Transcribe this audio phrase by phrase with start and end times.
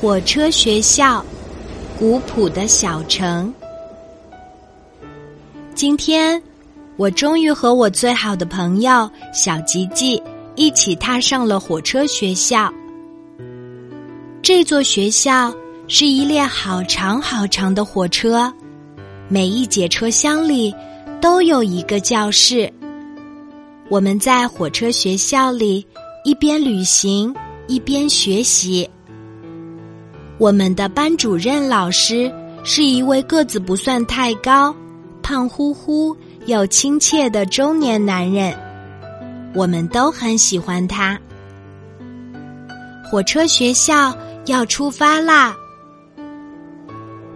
[0.00, 1.24] 火车学校，
[1.98, 3.52] 古朴的小城。
[5.74, 6.40] 今天，
[6.96, 10.20] 我终于和我最好的朋友小吉吉
[10.56, 12.72] 一起踏上了火车学校。
[14.42, 15.54] 这座学校
[15.88, 18.52] 是一列好长好长的火车，
[19.28, 20.74] 每一节车厢里
[21.20, 22.70] 都有一个教室。
[23.88, 25.86] 我们在火车学校里
[26.24, 27.34] 一边旅行
[27.68, 28.88] 一边学习。
[30.38, 32.32] 我们的班主任老师
[32.64, 34.74] 是一位个子不算太高、
[35.22, 36.16] 胖乎乎
[36.46, 38.52] 又亲切的中年男人，
[39.54, 41.18] 我们都很喜欢他。
[43.08, 44.16] 火车学校
[44.46, 45.54] 要出发啦！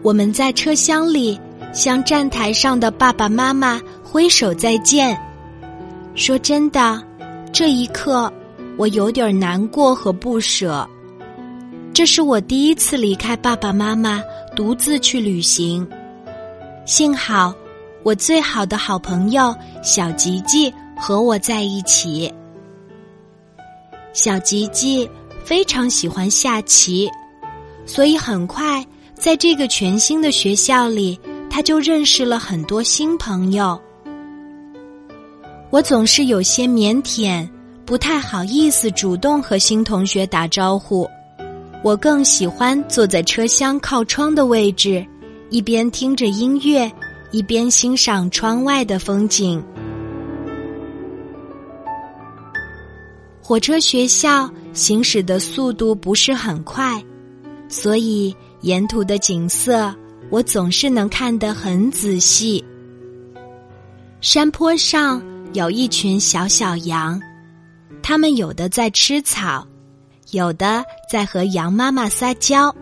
[0.03, 1.39] 我们在车厢里
[1.73, 5.17] 向站台上的爸爸妈妈挥手再见。
[6.17, 7.01] 说真的，
[7.53, 8.33] 这一刻
[8.77, 10.89] 我有点难过和不舍。
[11.99, 14.23] 这是我第一次离开爸爸妈妈，
[14.55, 15.85] 独自去旅行。
[16.87, 17.53] 幸好，
[18.05, 22.33] 我最好的好朋友小吉吉和我在一起。
[24.13, 25.11] 小吉吉
[25.43, 27.11] 非常喜欢下棋，
[27.85, 31.19] 所以很快在这个全新的学校里，
[31.51, 33.77] 他就认识了很多新朋友。
[35.71, 37.45] 我总是有些腼腆，
[37.85, 41.05] 不太好意思主动和新同学打招呼。
[41.85, 45.07] 我更喜欢坐在车厢靠窗的位置，
[45.49, 46.91] 一边听着音乐，
[47.31, 49.63] 一边欣赏窗外的风景。
[53.41, 57.03] 火车学校行驶的速度不是很快，
[57.69, 59.95] 所以沿途的景色
[60.31, 62.63] 我总是能看得很仔细。
[64.21, 67.19] 山坡上有一群小小羊，
[68.03, 69.67] 它们有的在吃草。
[70.33, 72.75] 有的在和羊妈妈撒娇，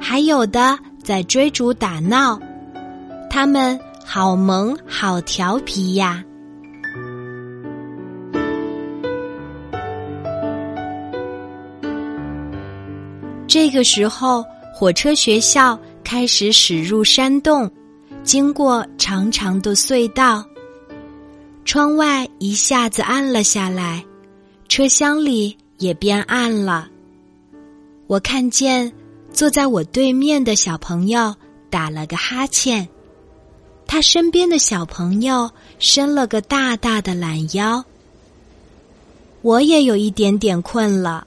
[0.00, 2.38] 还有的在追逐打闹，
[3.28, 6.22] 它们好萌好调皮呀！
[13.48, 17.68] 这个时候，火车学校开始驶入山洞，
[18.22, 20.44] 经过长长的隧道，
[21.64, 24.04] 窗外一下子暗了下来，
[24.68, 25.56] 车厢里。
[25.78, 26.88] 也变暗了。
[28.06, 28.92] 我看见
[29.32, 31.34] 坐在我对面的小朋友
[31.70, 32.88] 打了个哈欠，
[33.86, 37.84] 他身边的小朋友伸了个大大的懒腰。
[39.42, 41.26] 我也有一点点困了，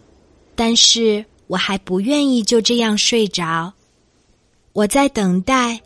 [0.55, 3.71] 但是我还不愿意就这样睡着。
[4.73, 5.79] 我在等待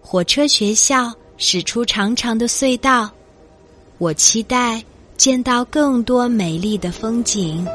[0.00, 3.10] 火车学校驶出长长的隧道，
[3.98, 4.82] 我期待
[5.16, 7.66] 见到更多美丽的风景。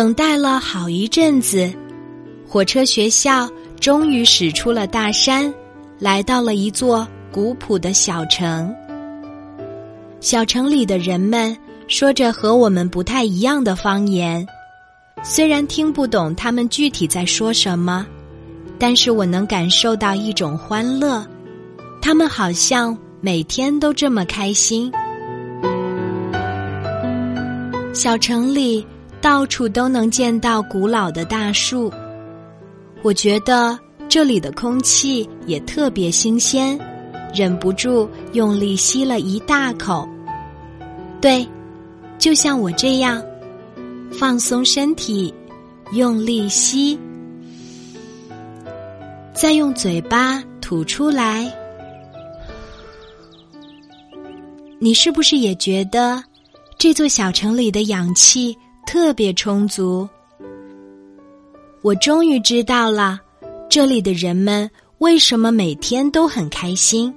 [0.00, 1.70] 等待了好一阵子，
[2.48, 3.46] 火车学校
[3.78, 5.52] 终于驶出了大山，
[5.98, 8.74] 来到了一座古朴的小城。
[10.18, 11.54] 小城里的人们
[11.86, 14.46] 说着和我们不太一样的方言，
[15.22, 18.06] 虽然听不懂他们具体在说什么，
[18.78, 21.22] 但是我能感受到一种欢乐。
[22.00, 24.90] 他们好像每天都这么开心。
[27.92, 28.82] 小城里。
[29.20, 31.92] 到处都能见到古老的大树，
[33.02, 36.78] 我觉得这里的空气也特别新鲜，
[37.34, 40.08] 忍不住用力吸了一大口。
[41.20, 41.46] 对，
[42.18, 43.22] 就像我这样，
[44.10, 45.32] 放松身体，
[45.92, 46.98] 用力吸，
[49.34, 51.52] 再用嘴巴吐出来。
[54.78, 56.24] 你是不是也觉得
[56.78, 58.56] 这座小城里的氧气？
[58.90, 60.08] 特别充足。
[61.80, 63.20] 我终于知道了，
[63.68, 64.68] 这里的人们
[64.98, 67.14] 为什么每天都很开心，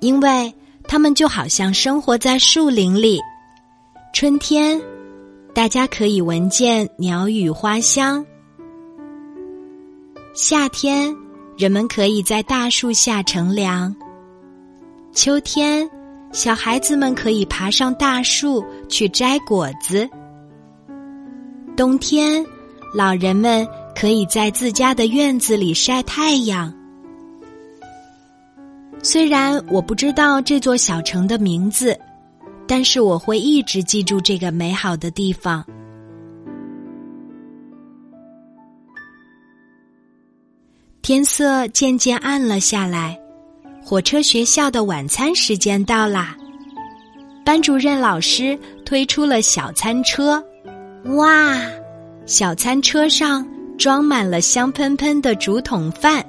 [0.00, 0.50] 因为
[0.84, 3.20] 他们就好像生活在树林里。
[4.14, 4.80] 春天，
[5.52, 8.24] 大家可以闻见鸟语花香；
[10.32, 11.14] 夏天，
[11.58, 13.94] 人们可以在大树下乘凉；
[15.12, 15.86] 秋天，
[16.32, 20.08] 小孩子们可以爬上大树去摘果子。
[21.78, 22.44] 冬天，
[22.92, 23.64] 老人们
[23.94, 26.74] 可以在自家的院子里晒太阳。
[29.00, 31.96] 虽然我不知道这座小城的名字，
[32.66, 35.64] 但是我会一直记住这个美好的地方。
[41.00, 43.16] 天色渐渐暗了下来，
[43.84, 46.36] 火车学校的晚餐时间到啦。
[47.44, 50.44] 班主任老师推出了小餐车，
[51.16, 51.56] 哇！
[52.26, 53.46] 小餐车上
[53.78, 56.22] 装满了香喷喷的竹筒饭。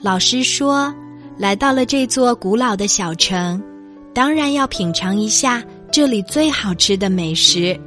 [0.00, 0.92] 老师说，
[1.36, 3.62] 来到了这座古老的小城，
[4.14, 7.78] 当然要品尝一下这里最好吃的美食。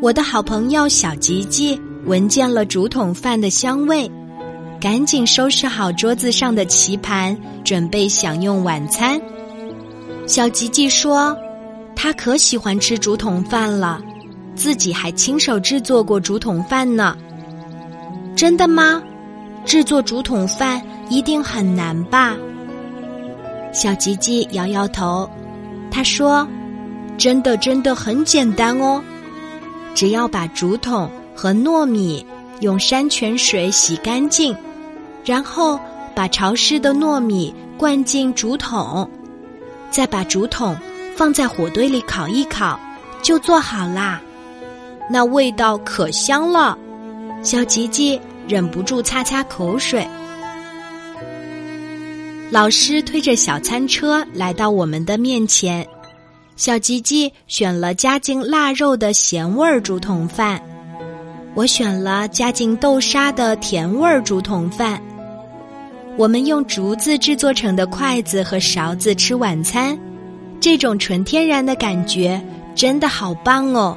[0.00, 4.10] 我的好朋友小吉吉闻见了竹筒饭的香味，
[4.80, 9.20] 赶紧收拾好桌子上的棋盘，准备享用晚餐。
[10.26, 11.36] 小吉吉说
[11.94, 14.00] ：“他可喜欢吃竹筒饭了。”
[14.58, 17.16] 自己还亲手制作过竹筒饭呢，
[18.34, 19.00] 真的吗？
[19.64, 22.36] 制作竹筒饭一定很难吧？
[23.72, 25.30] 小吉吉摇摇头，
[25.92, 26.46] 他说
[27.16, 29.00] ：“真的，真的很简单哦，
[29.94, 32.26] 只要把竹筒和糯米
[32.60, 34.56] 用山泉水洗干净，
[35.24, 35.78] 然后
[36.16, 39.08] 把潮湿的糯米灌进竹筒，
[39.88, 40.76] 再把竹筒
[41.14, 42.80] 放在火堆里烤一烤，
[43.22, 44.20] 就做好啦。”
[45.10, 46.76] 那味道可香了，
[47.42, 50.06] 小吉吉忍不住擦擦口水。
[52.50, 55.86] 老师推着小餐车来到我们的面前，
[56.56, 60.60] 小吉吉选了加进腊肉的咸味儿竹筒饭，
[61.54, 65.00] 我选了加进豆沙的甜味儿竹筒饭。
[66.16, 69.96] 我们用竹子制作成的筷子和勺子吃晚餐，
[70.58, 72.42] 这种纯天然的感觉
[72.74, 73.96] 真的好棒哦。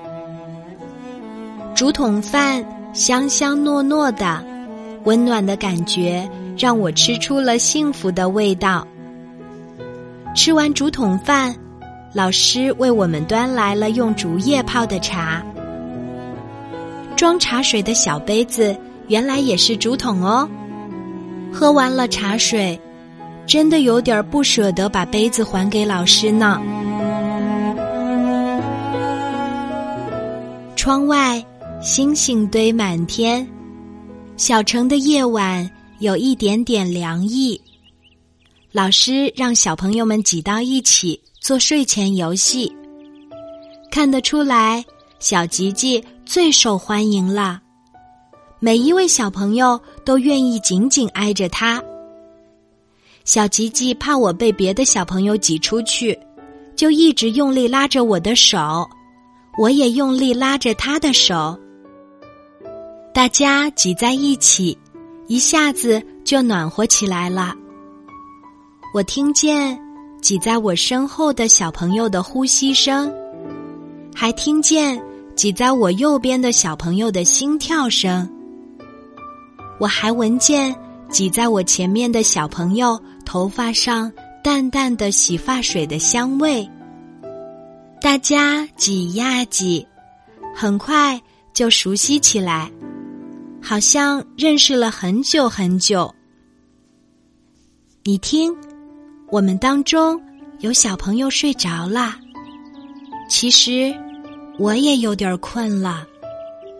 [1.81, 2.63] 竹筒饭
[2.93, 4.45] 香香糯糯的，
[5.03, 8.85] 温暖的感觉让我吃出了幸福的味道。
[10.35, 11.55] 吃完竹筒饭，
[12.13, 15.43] 老师为我们端来了用竹叶泡的茶。
[17.15, 20.47] 装茶水的小杯子原来也是竹筒哦。
[21.51, 22.79] 喝完了茶水，
[23.47, 26.61] 真的有点不舍得把杯子还给老师呢。
[30.75, 31.43] 窗外。
[31.81, 33.47] 星星堆满天，
[34.37, 35.67] 小城的夜晚
[35.97, 37.59] 有一点点凉意。
[38.71, 42.71] 老师让小朋友们挤到一起做睡前游戏，
[43.89, 44.85] 看得出来，
[45.17, 47.59] 小吉吉最受欢迎了。
[48.59, 51.83] 每一位小朋友都愿意紧紧挨着他。
[53.25, 56.15] 小吉吉怕我被别的小朋友挤出去，
[56.75, 58.87] 就一直用力拉着我的手，
[59.57, 61.57] 我也用力拉着他的手。
[63.13, 64.77] 大家挤在一起，
[65.27, 67.53] 一下子就暖和起来了。
[68.93, 69.77] 我听见
[70.21, 73.13] 挤在我身后的小朋友的呼吸声，
[74.15, 75.01] 还听见
[75.35, 78.29] 挤在我右边的小朋友的心跳声。
[79.77, 80.73] 我还闻见
[81.09, 84.09] 挤在我前面的小朋友头发上
[84.41, 86.67] 淡淡的洗发水的香味。
[88.01, 89.85] 大家挤呀挤，
[90.55, 91.21] 很快
[91.53, 92.71] 就熟悉起来。
[93.61, 96.13] 好像认识了很久很久。
[98.03, 98.53] 你听，
[99.29, 100.19] 我们当中
[100.59, 102.15] 有小朋友睡着了。
[103.29, 103.95] 其实
[104.57, 106.05] 我也有点困了，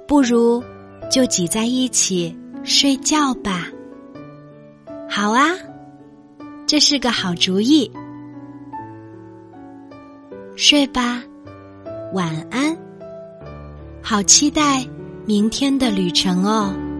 [0.07, 0.62] 不如
[1.10, 3.68] 就挤在一起睡觉吧。
[5.10, 5.48] 好啊，
[6.65, 7.89] 这是个好主意。
[10.56, 11.24] 睡吧，
[12.13, 12.75] 晚安。
[14.01, 14.86] 好期待。
[15.25, 16.90] 明天的旅程哦。